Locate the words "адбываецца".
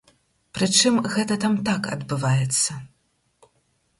1.97-2.71